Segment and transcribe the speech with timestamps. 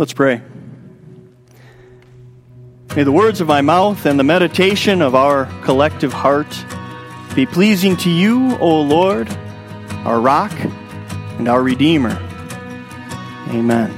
[0.00, 0.40] Let's pray.
[2.96, 6.48] May the words of my mouth and the meditation of our collective heart
[7.34, 9.28] be pleasing to you, O Lord,
[10.06, 10.52] our rock
[11.36, 12.18] and our Redeemer.
[13.50, 13.94] Amen.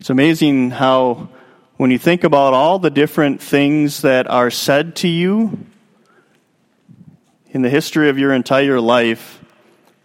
[0.00, 1.28] It's amazing how,
[1.76, 5.64] when you think about all the different things that are said to you
[7.52, 9.44] in the history of your entire life,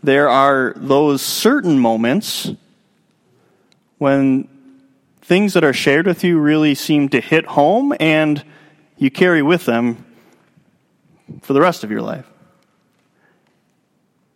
[0.04, 2.52] there are those certain moments
[4.02, 4.50] when
[5.22, 8.44] things that are shared with you really seem to hit home and
[8.98, 10.04] you carry with them
[11.44, 12.26] for the rest of your life.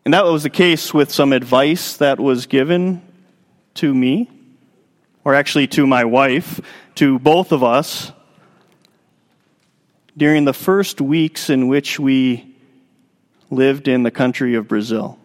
[0.05, 3.01] And that was the case with some advice that was given
[3.73, 4.29] to me,
[5.23, 6.61] or actually to my wife,
[6.93, 8.11] to both of us,
[10.15, 12.55] during the first weeks in which we
[13.49, 15.17] lived in the country of Brazil.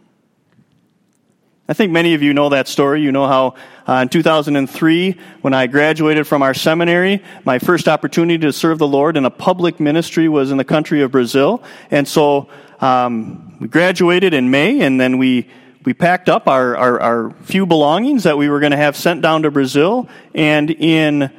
[1.71, 3.01] I think many of you know that story.
[3.01, 3.55] You know how
[3.87, 8.89] uh, in 2003, when I graduated from our seminary, my first opportunity to serve the
[8.89, 11.63] Lord in a public ministry was in the country of Brazil.
[11.93, 12.49] And so
[12.81, 15.49] um, we graduated in May, and then we
[15.85, 19.23] we packed up our, our, our few belongings that we were going to have sent
[19.23, 20.09] down to Brazil.
[20.35, 21.31] And in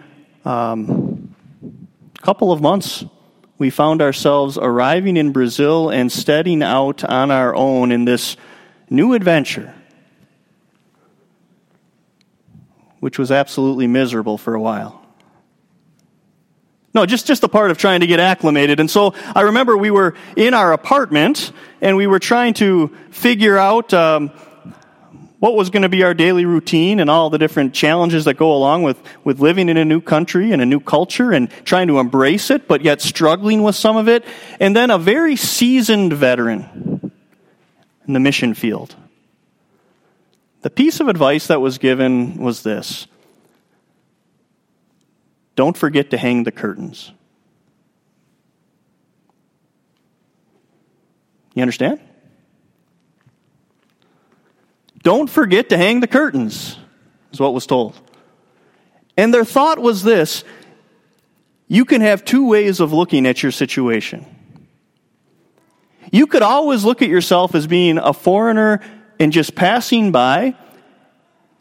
[0.45, 1.35] um,
[2.17, 3.03] a couple of months,
[3.57, 8.37] we found ourselves arriving in Brazil and setting out on our own in this
[8.89, 9.75] new adventure.
[13.01, 15.03] Which was absolutely miserable for a while.
[16.93, 18.79] No, just, just the part of trying to get acclimated.
[18.79, 23.57] And so I remember we were in our apartment and we were trying to figure
[23.57, 24.29] out um,
[25.39, 28.53] what was going to be our daily routine and all the different challenges that go
[28.53, 31.97] along with, with living in a new country and a new culture and trying to
[31.97, 34.25] embrace it, but yet struggling with some of it.
[34.59, 37.11] And then a very seasoned veteran
[38.05, 38.95] in the mission field
[40.61, 43.07] the piece of advice that was given was this
[45.55, 47.11] Don't forget to hang the curtains.
[51.53, 51.99] You understand?
[55.03, 56.77] Don't forget to hang the curtains,
[57.33, 57.99] is what was told.
[59.17, 60.43] And their thought was this
[61.67, 64.25] you can have two ways of looking at your situation.
[66.11, 68.81] You could always look at yourself as being a foreigner
[69.21, 70.55] and just passing by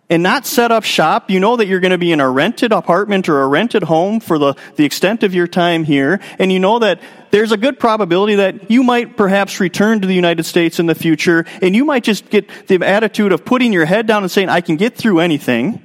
[0.09, 1.31] and not set up shop.
[1.31, 4.19] You know that you're going to be in a rented apartment or a rented home
[4.19, 6.21] for the, the extent of your time here.
[6.39, 10.15] And you know that there's a good probability that you might perhaps return to the
[10.15, 11.45] United States in the future.
[11.61, 14.63] And you might just get the attitude of putting your head down and saying, I
[14.63, 15.85] can get through anything.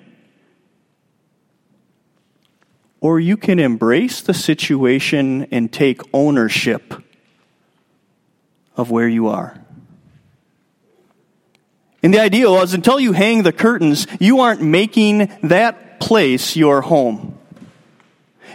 [3.01, 7.03] Or you can embrace the situation and take ownership
[8.77, 9.64] of where you are.
[12.05, 16.81] And the idea was until you hang the curtains, you aren't making that place your
[16.81, 17.35] home.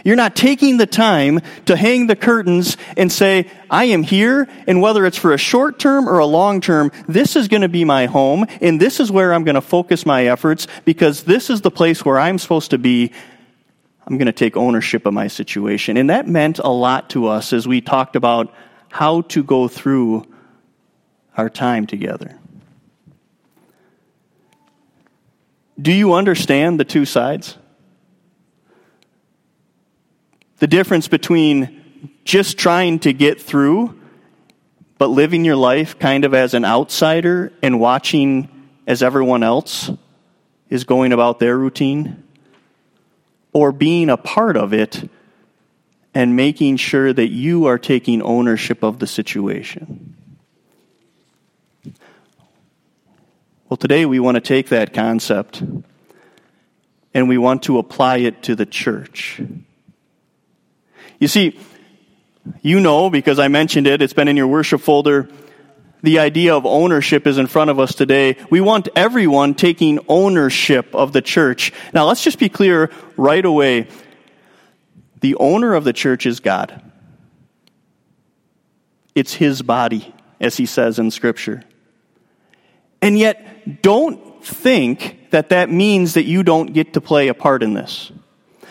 [0.05, 4.81] You're not taking the time to hang the curtains and say, I am here, and
[4.81, 7.83] whether it's for a short term or a long term, this is going to be
[7.83, 11.59] my home, and this is where I'm going to focus my efforts because this is
[11.59, 13.11] the place where I'm supposed to be.
[14.07, 15.97] I'm going to take ownership of my situation.
[15.97, 18.53] And that meant a lot to us as we talked about
[18.87, 20.25] how to go through
[21.35, 22.37] our time together.
[25.81, 27.57] Do you understand the two sides?
[30.59, 33.99] The difference between just trying to get through,
[34.97, 38.47] but living your life kind of as an outsider and watching
[38.85, 39.89] as everyone else
[40.69, 42.23] is going about their routine,
[43.53, 45.09] or being a part of it
[46.13, 50.15] and making sure that you are taking ownership of the situation.
[53.71, 55.63] Well, today we want to take that concept
[57.13, 59.41] and we want to apply it to the church.
[61.19, 61.57] You see,
[62.61, 65.29] you know, because I mentioned it, it's been in your worship folder.
[66.03, 68.35] The idea of ownership is in front of us today.
[68.49, 71.71] We want everyone taking ownership of the church.
[71.93, 73.87] Now, let's just be clear right away.
[75.21, 76.81] The owner of the church is God.
[79.15, 81.63] It's his body, as he says in Scripture.
[83.01, 87.63] And yet, don't think that that means that you don't get to play a part
[87.63, 88.11] in this.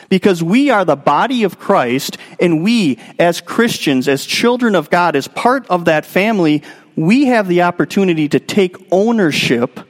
[0.09, 5.17] Because we are the body of Christ, and we, as Christians, as children of God,
[5.17, 6.63] as part of that family,
[6.97, 9.81] we have the opportunity to take ownership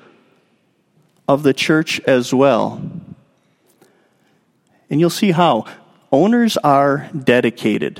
[1.26, 2.82] of the church as well.
[4.90, 5.66] And you'll see how.
[6.12, 7.98] Owners are dedicated,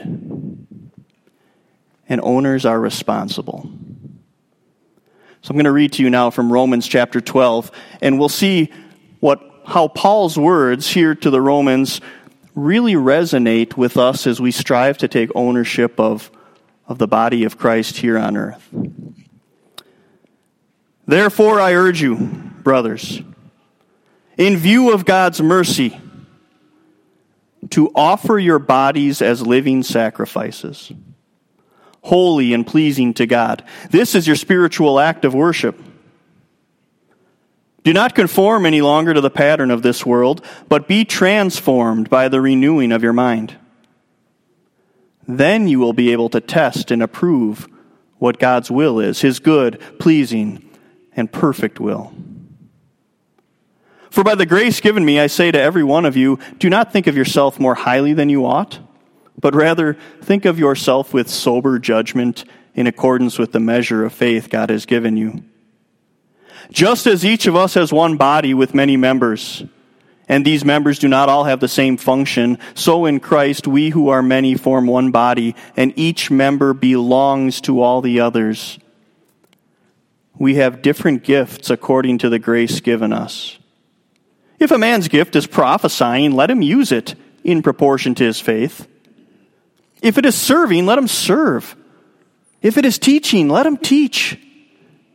[2.09, 3.71] and owners are responsible.
[5.43, 7.71] So I'm going to read to you now from Romans chapter 12,
[8.03, 8.71] and we'll see
[9.21, 12.01] what how Paul's words here to the Romans
[12.55, 16.31] really resonate with us as we strive to take ownership of,
[16.87, 18.69] of the body of Christ here on earth.
[21.07, 23.23] Therefore, I urge you, brothers,
[24.37, 25.99] in view of God's mercy,
[27.71, 30.93] to offer your bodies as living sacrifices,
[32.03, 33.65] holy and pleasing to God.
[33.91, 35.81] This is your spiritual act of worship.
[37.83, 42.29] Do not conform any longer to the pattern of this world, but be transformed by
[42.29, 43.57] the renewing of your mind.
[45.27, 47.69] Then you will be able to test and approve
[48.19, 50.69] what God's will is, his good, pleasing,
[51.17, 52.13] and perfect will.
[54.11, 56.93] For by the grace given me, I say to every one of you, do not
[56.93, 58.81] think of yourself more highly than you ought,
[59.39, 62.45] but rather think of yourself with sober judgment
[62.75, 65.43] in accordance with the measure of faith God has given you.
[66.71, 69.65] Just as each of us has one body with many members,
[70.29, 74.09] and these members do not all have the same function, so in Christ we who
[74.11, 78.79] are many form one body, and each member belongs to all the others.
[80.39, 83.59] We have different gifts according to the grace given us.
[84.61, 88.87] If a man's gift is prophesying, let him use it in proportion to his faith.
[90.03, 91.77] If it is serving, let him serve.
[92.63, 94.39] If it is teaching, let him teach.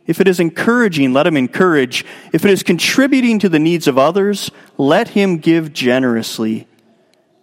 [0.06, 2.04] If it is encouraging, let him encourage.
[2.32, 6.68] If it is contributing to the needs of others, let him give generously.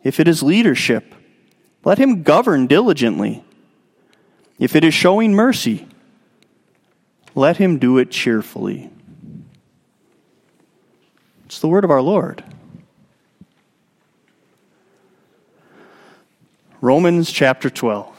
[0.03, 1.13] If it is leadership,
[1.83, 3.43] let him govern diligently.
[4.59, 5.87] If it is showing mercy,
[7.35, 8.89] let him do it cheerfully.
[11.45, 12.43] It's the word of our Lord.
[16.83, 18.13] Romans chapter 12.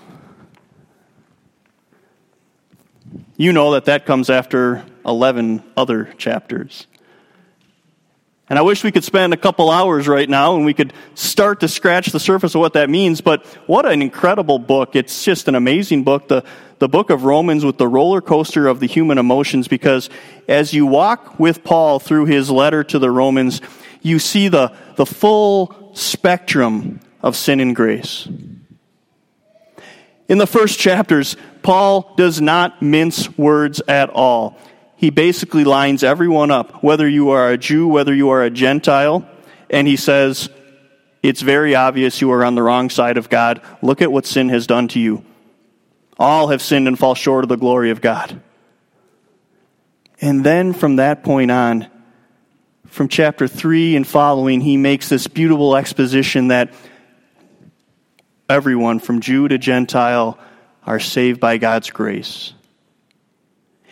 [3.37, 6.87] You know that that comes after 11 other chapters.
[8.49, 11.61] And I wish we could spend a couple hours right now and we could start
[11.61, 13.21] to scratch the surface of what that means.
[13.21, 14.97] But what an incredible book.
[14.97, 16.43] It's just an amazing book, the,
[16.79, 20.09] the book of Romans with the roller coaster of the human emotions, because
[20.49, 23.61] as you walk with Paul through his letter to the Romans,
[24.01, 28.29] you see the, the full spectrum of sin and grace.
[30.29, 34.59] In the first chapters, Paul does not mince words at all.
[34.97, 39.27] He basically lines everyone up, whether you are a Jew, whether you are a Gentile,
[39.71, 40.51] and he says,
[41.23, 43.63] It's very obvious you are on the wrong side of God.
[43.81, 45.25] Look at what sin has done to you.
[46.19, 48.39] All have sinned and fall short of the glory of God.
[50.21, 51.89] And then from that point on,
[52.87, 56.73] from chapter 3 and following, he makes this beautiful exposition that
[58.49, 60.39] everyone, from Jew to Gentile,
[60.87, 62.53] are saved by God's grace.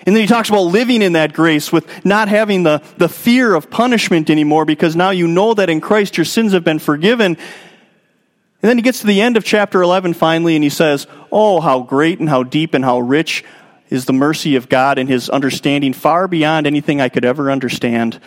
[0.05, 3.55] And then he talks about living in that grace with not having the, the fear
[3.55, 7.37] of punishment anymore because now you know that in Christ your sins have been forgiven.
[7.37, 11.61] And then he gets to the end of chapter 11 finally and he says, Oh,
[11.61, 13.45] how great and how deep and how rich
[13.91, 18.21] is the mercy of God and his understanding far beyond anything I could ever understand.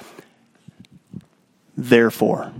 [1.75, 2.53] Therefore,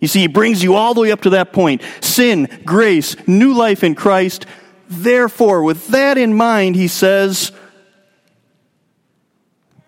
[0.00, 3.54] you see, he brings you all the way up to that point sin, grace, new
[3.54, 4.46] life in Christ.
[4.88, 7.50] Therefore, with that in mind, he says,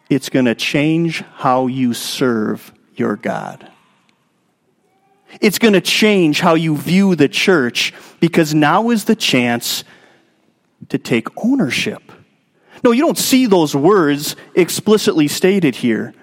[0.08, 3.70] it's going to change how you serve your God.
[5.40, 9.84] It's going to change how you view the church because now is the chance
[10.88, 12.02] to take ownership.
[12.82, 16.14] No, you don't see those words explicitly stated here.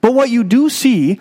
[0.00, 1.20] But what you do see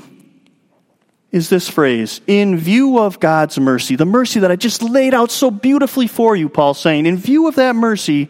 [1.34, 5.32] is this phrase in view of God's mercy, the mercy that I just laid out
[5.32, 8.30] so beautifully for you, Paul's saying, in view of that mercy,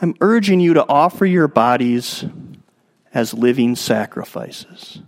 [0.00, 2.24] I'm urging you to offer your bodies
[3.12, 5.02] as living sacrifices.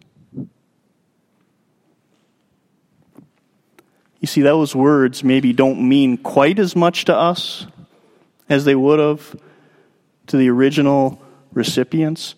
[4.21, 7.67] You see, those words maybe don't mean quite as much to us
[8.51, 9.35] as they would have
[10.27, 11.23] to the original
[11.55, 12.35] recipients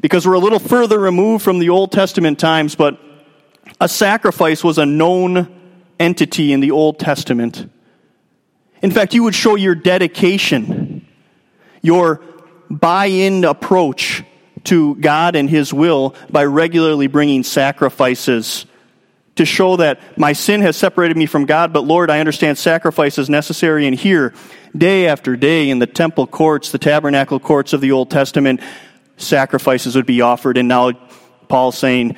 [0.00, 2.98] because we're a little further removed from the Old Testament times, but
[3.80, 5.48] a sacrifice was a known
[5.98, 7.70] entity in the Old Testament.
[8.82, 11.06] In fact, you would show your dedication,
[11.82, 12.20] your
[12.68, 14.22] buy in approach
[14.64, 18.66] to God and His will by regularly bringing sacrifices
[19.36, 23.18] to show that my sin has separated me from God, but Lord, I understand sacrifice
[23.18, 23.86] is necessary.
[23.86, 24.32] And here,
[24.76, 28.60] day after day in the temple courts, the tabernacle courts of the Old Testament,
[29.16, 30.58] sacrifices would be offered.
[30.58, 30.92] And now
[31.48, 32.16] Paul's saying,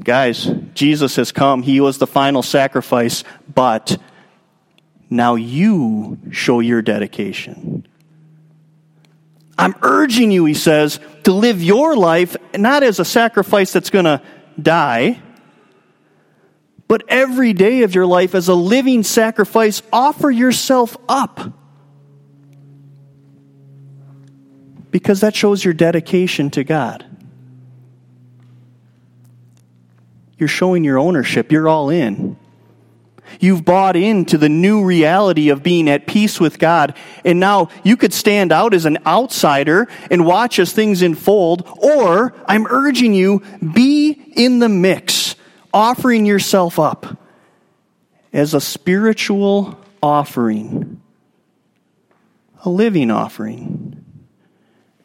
[0.00, 1.62] guys, Jesus has come.
[1.62, 3.98] He was the final sacrifice, but
[5.10, 7.86] now you show your dedication.
[9.58, 14.06] I'm urging you, he says, to live your life not as a sacrifice that's going
[14.06, 14.22] to
[14.60, 15.20] die,
[16.88, 21.40] but every day of your life as a living sacrifice, offer yourself up.
[24.92, 27.04] Because that shows your dedication to God.
[30.38, 32.36] You're showing your ownership, you're all in.
[33.40, 36.94] You've bought into the new reality of being at peace with God.
[37.24, 41.66] And now you could stand out as an outsider and watch as things unfold.
[41.78, 45.34] Or I'm urging you, be in the mix,
[45.72, 47.18] offering yourself up
[48.34, 51.00] as a spiritual offering,
[52.64, 54.01] a living offering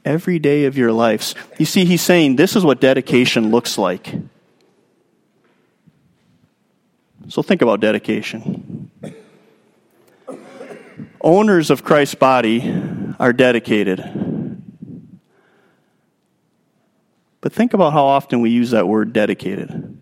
[0.07, 1.35] every day of your lives.
[1.59, 4.13] You see, he's saying this is what dedication looks like.
[7.27, 8.89] So think about dedication.
[11.19, 12.73] Owners of Christ's body
[13.19, 13.99] are dedicated.
[17.41, 19.97] But think about how often we use that word dedicated.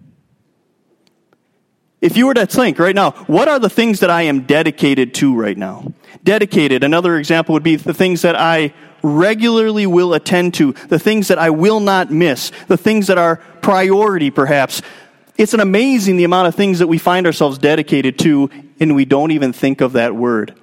[2.00, 5.16] If you were to think right now, what are the things that I am dedicated
[5.16, 5.92] to right now?
[6.24, 8.74] Dedicated, another example would be the things that I
[9.06, 13.38] regularly will attend to, the things that I will not miss, the things that are
[13.62, 14.82] priority perhaps,
[15.38, 19.06] it's an amazing the amount of things that we find ourselves dedicated to, and we
[19.06, 20.56] don't even think of that word.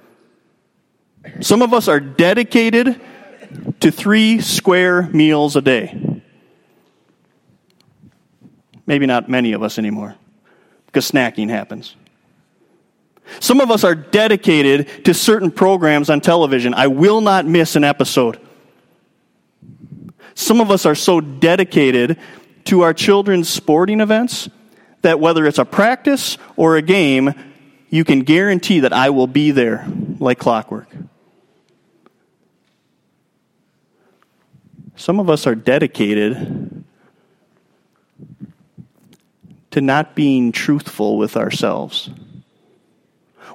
[1.41, 2.99] Some of us are dedicated
[3.79, 6.21] to three square meals a day.
[8.85, 10.15] Maybe not many of us anymore,
[10.87, 11.95] because snacking happens.
[13.39, 16.73] Some of us are dedicated to certain programs on television.
[16.73, 18.39] I will not miss an episode.
[20.35, 22.19] Some of us are so dedicated
[22.65, 24.49] to our children's sporting events
[25.01, 27.33] that whether it's a practice or a game,
[27.89, 29.85] you can guarantee that I will be there
[30.19, 30.87] like clockwork.
[34.95, 36.83] Some of us are dedicated
[39.71, 42.09] to not being truthful with ourselves.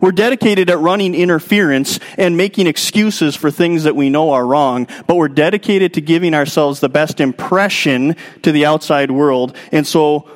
[0.01, 4.87] We're dedicated at running interference and making excuses for things that we know are wrong,
[5.07, 9.57] but we're dedicated to giving ourselves the best impression to the outside world.
[9.73, 10.29] And so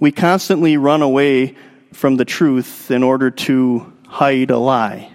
[0.00, 1.56] we constantly run away
[1.92, 5.10] from the truth in order to hide a lie.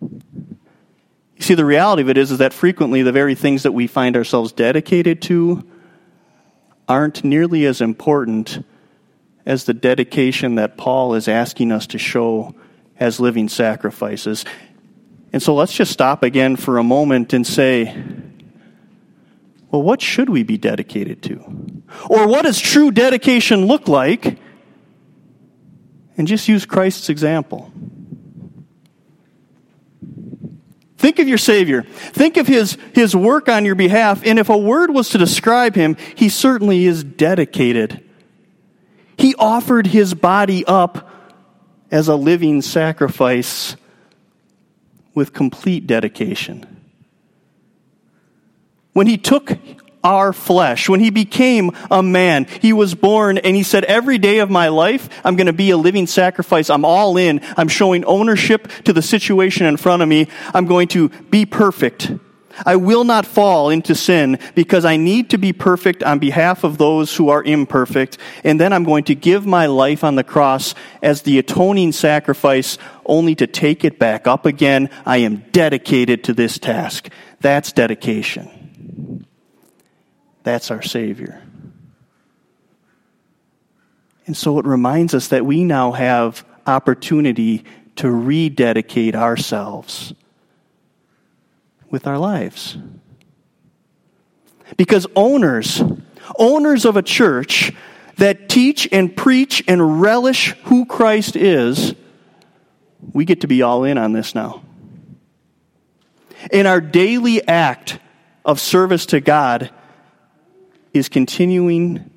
[0.00, 3.86] You see, the reality of it is, is that frequently the very things that we
[3.86, 5.66] find ourselves dedicated to
[6.88, 8.64] aren't nearly as important
[9.46, 12.54] as the dedication that Paul is asking us to show
[12.98, 14.44] as living sacrifices.
[15.32, 18.04] And so let's just stop again for a moment and say,
[19.70, 21.82] well, what should we be dedicated to?
[22.08, 24.38] Or what does true dedication look like?
[26.16, 27.70] And just use Christ's example.
[30.96, 31.82] Think of your Savior.
[31.82, 34.22] Think of his, his work on your behalf.
[34.24, 38.02] And if a word was to describe him, he certainly is dedicated.
[39.18, 41.10] He offered his body up
[41.90, 43.76] as a living sacrifice
[45.14, 46.76] with complete dedication
[48.96, 49.58] when he took
[50.02, 54.38] our flesh, when he became a man, he was born and he said, Every day
[54.38, 56.70] of my life, I'm going to be a living sacrifice.
[56.70, 57.42] I'm all in.
[57.58, 60.28] I'm showing ownership to the situation in front of me.
[60.54, 62.10] I'm going to be perfect.
[62.64, 66.78] I will not fall into sin because I need to be perfect on behalf of
[66.78, 68.18] those who are imperfect.
[68.44, 72.78] And then I'm going to give my life on the cross as the atoning sacrifice
[73.04, 74.88] only to take it back up again.
[75.04, 77.10] I am dedicated to this task.
[77.40, 79.26] That's dedication.
[80.42, 81.42] That's our Savior.
[84.26, 87.64] And so it reminds us that we now have opportunity
[87.96, 90.14] to rededicate ourselves
[91.96, 92.76] with our lives.
[94.76, 95.82] Because owners,
[96.38, 97.72] owners of a church
[98.18, 101.94] that teach and preach and relish who Christ is,
[103.14, 104.62] we get to be all in on this now.
[106.52, 107.98] In our daily act
[108.44, 109.70] of service to God,
[110.92, 112.10] is continuing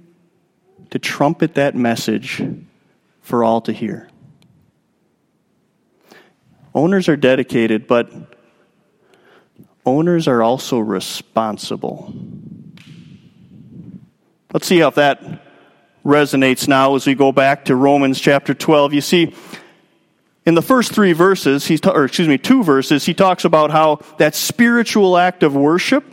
[0.89, 2.43] to trumpet that message
[3.21, 4.09] for all to hear.
[6.75, 8.11] Owners are dedicated, but
[9.89, 12.13] owners are also responsible.
[14.53, 15.21] Let's see how that
[16.05, 18.93] resonates now as we go back to Romans chapter 12.
[18.93, 19.33] You see,
[20.45, 23.97] in the first three verses, he's or excuse me, two verses, he talks about how
[24.17, 26.05] that spiritual act of worship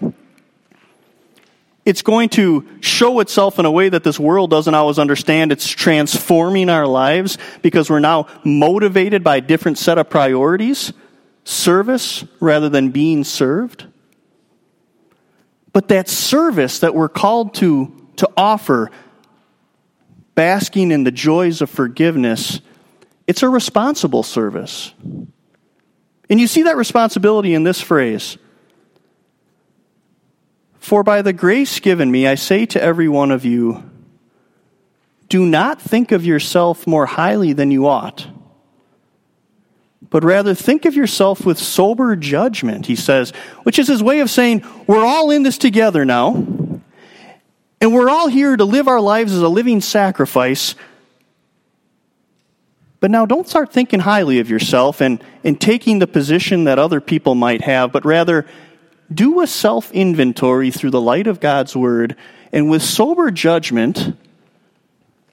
[1.87, 5.53] it's going to show itself in a way that this world doesn't always understand.
[5.53, 10.93] It's transforming our lives because we're now motivated by a different set of priorities,
[11.47, 13.87] service rather than being served.
[15.73, 18.91] But that service that we're called to, to offer,
[20.35, 22.61] basking in the joys of forgiveness,
[23.27, 24.93] it's a responsible service.
[26.29, 28.37] And you see that responsibility in this phrase.
[30.79, 33.89] For by the grace given me, I say to every one of you,
[35.29, 38.27] do not think of yourself more highly than you ought,
[40.17, 43.33] but rather think of yourself with sober judgment, he says,
[43.65, 46.33] which is his way of saying, we're all in this together now,
[47.83, 50.75] and we're all here to live our lives as a living sacrifice.
[52.99, 57.03] But now don't start thinking highly of yourself and, and taking the position that other
[57.03, 58.47] people might have, but rather
[59.13, 62.17] do a self inventory through the light of God's Word,
[62.55, 64.17] and with sober judgment,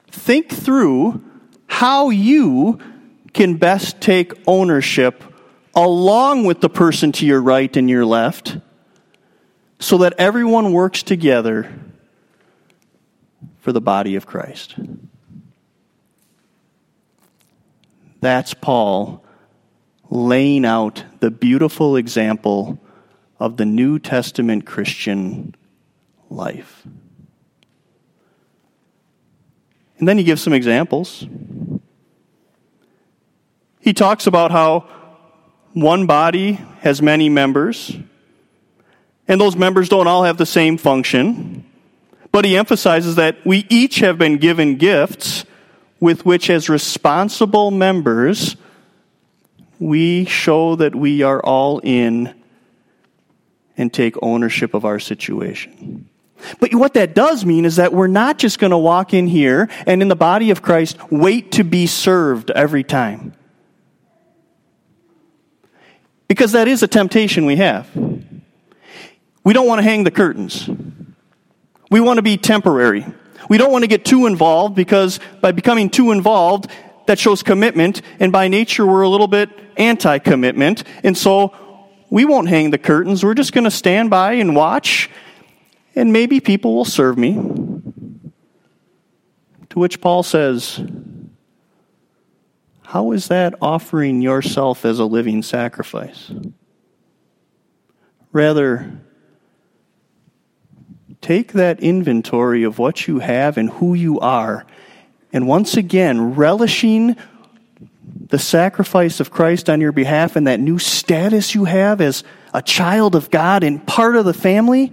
[0.08, 1.24] think through
[1.68, 2.78] how you
[3.34, 5.22] can best take ownership
[5.74, 8.56] along with the person to your right and your left
[9.80, 11.70] so that everyone works together
[13.60, 14.76] for the body of Christ.
[18.20, 19.24] That's Paul
[20.08, 22.78] laying out the beautiful example
[23.40, 25.54] of the New Testament Christian
[26.30, 26.86] life.
[29.98, 31.26] And then he gives some examples.
[33.84, 34.88] He talks about how
[35.74, 37.94] one body has many members,
[39.28, 41.66] and those members don't all have the same function.
[42.32, 45.44] But he emphasizes that we each have been given gifts
[46.00, 48.56] with which, as responsible members,
[49.78, 52.34] we show that we are all in
[53.76, 56.08] and take ownership of our situation.
[56.58, 59.68] But what that does mean is that we're not just going to walk in here
[59.86, 63.34] and in the body of Christ wait to be served every time.
[66.28, 67.88] Because that is a temptation we have.
[69.44, 70.68] We don't want to hang the curtains.
[71.90, 73.04] We want to be temporary.
[73.48, 76.70] We don't want to get too involved because by becoming too involved,
[77.06, 80.84] that shows commitment, and by nature, we're a little bit anti commitment.
[81.02, 81.54] And so
[82.10, 83.22] we won't hang the curtains.
[83.22, 85.10] We're just going to stand by and watch,
[85.94, 87.34] and maybe people will serve me.
[89.70, 90.80] To which Paul says,
[92.94, 96.30] How is that offering yourself as a living sacrifice?
[98.30, 99.00] Rather,
[101.20, 104.64] take that inventory of what you have and who you are,
[105.32, 107.16] and once again, relishing
[108.28, 112.62] the sacrifice of Christ on your behalf and that new status you have as a
[112.62, 114.92] child of God and part of the family,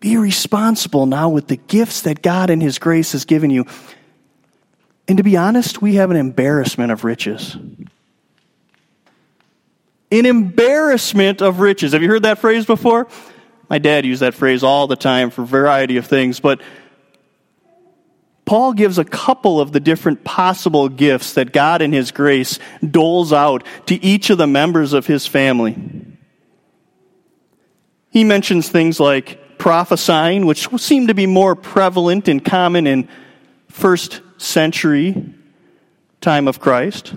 [0.00, 3.64] be responsible now with the gifts that God in His grace has given you.
[5.06, 7.56] And to be honest, we have an embarrassment of riches.
[10.10, 11.92] An embarrassment of riches.
[11.92, 13.08] Have you heard that phrase before?
[13.68, 16.60] My dad used that phrase all the time for a variety of things, but
[18.44, 23.32] Paul gives a couple of the different possible gifts that God in His grace doles
[23.32, 25.76] out to each of the members of His family.
[28.10, 33.08] He mentions things like prophesying, which seem to be more prevalent and common in
[33.74, 35.34] first century
[36.20, 37.12] time of Christ.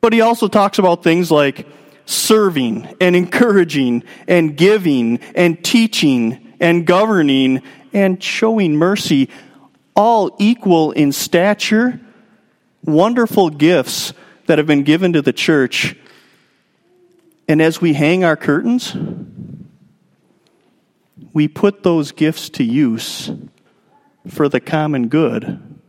[0.00, 1.66] But he also talks about things like
[2.06, 9.30] serving and encouraging and giving and teaching and governing and showing mercy
[9.96, 11.98] all equal in stature,
[12.84, 14.12] wonderful gifts
[14.46, 15.96] that have been given to the church.
[17.48, 18.96] And as we hang our curtains,
[21.32, 23.32] we put those gifts to use
[24.28, 25.80] for the common good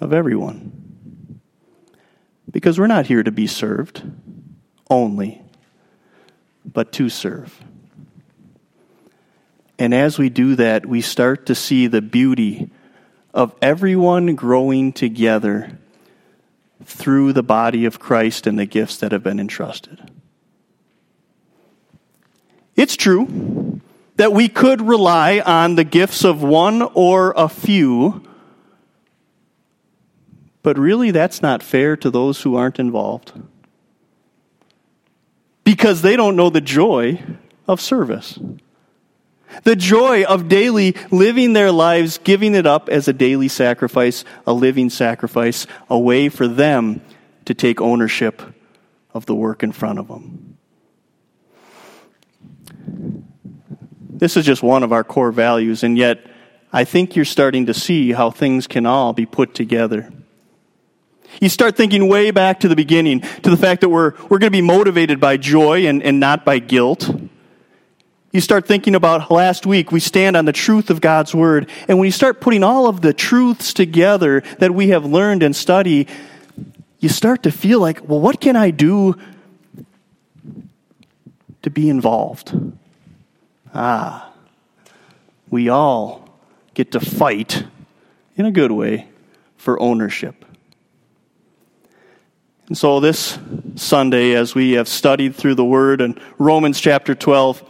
[0.00, 1.40] of everyone.
[2.50, 4.02] Because we're not here to be served
[4.90, 5.42] only,
[6.64, 7.62] but to serve.
[9.78, 12.70] And as we do that, we start to see the beauty
[13.32, 15.78] of everyone growing together
[16.84, 20.10] through the body of Christ and the gifts that have been entrusted.
[22.74, 23.67] It's true
[24.18, 28.22] that we could rely on the gifts of one or a few,
[30.62, 33.32] but really that's not fair to those who aren't involved
[35.62, 37.22] because they don't know the joy
[37.68, 38.38] of service.
[39.62, 44.52] The joy of daily living their lives, giving it up as a daily sacrifice, a
[44.52, 47.00] living sacrifice, a way for them
[47.44, 48.42] to take ownership
[49.14, 50.57] of the work in front of them.
[54.18, 56.26] This is just one of our core values, and yet
[56.72, 60.12] I think you're starting to see how things can all be put together.
[61.40, 64.50] You start thinking way back to the beginning, to the fact that we're, we're going
[64.50, 67.08] to be motivated by joy and, and not by guilt.
[68.32, 71.70] You start thinking about last week, we stand on the truth of God's Word.
[71.86, 75.54] And when you start putting all of the truths together that we have learned and
[75.54, 76.08] studied,
[76.98, 79.14] you start to feel like, well, what can I do
[81.62, 82.52] to be involved?
[83.74, 84.32] Ah,
[85.50, 86.28] we all
[86.74, 87.64] get to fight
[88.36, 89.08] in a good way
[89.56, 90.44] for ownership.
[92.68, 93.38] And so, this
[93.76, 97.64] Sunday, as we have studied through the Word and Romans chapter 12,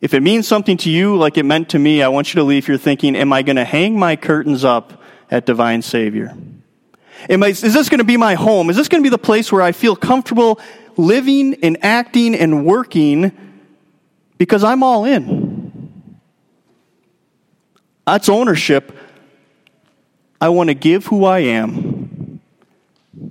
[0.00, 2.44] if it means something to you like it meant to me, I want you to
[2.44, 6.36] leave here thinking, Am I going to hang my curtains up at Divine Savior?
[7.28, 8.70] Am I, is this going to be my home?
[8.70, 10.60] Is this going to be the place where I feel comfortable
[10.96, 13.47] living and acting and working
[14.38, 16.10] because I'm all in?
[18.06, 18.96] That's ownership.
[20.40, 22.40] I want to give who I am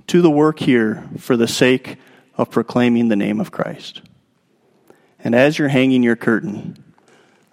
[0.06, 1.96] to the work here for the sake
[2.36, 4.02] of proclaiming the name of Christ.
[5.18, 6.76] And as you're hanging your curtain,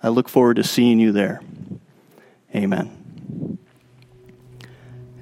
[0.04, 1.42] I look forward to seeing you there.
[2.54, 3.58] Amen.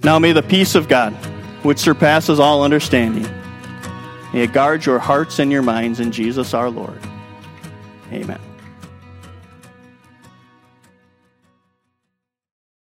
[0.04, 1.14] Now may the peace of God,
[1.64, 3.24] which surpasses all understanding,
[4.34, 7.00] may it guard your hearts and your minds in Jesus our Lord.
[8.14, 8.53] Amen.